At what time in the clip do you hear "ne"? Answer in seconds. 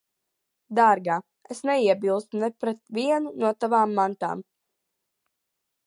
2.45-2.51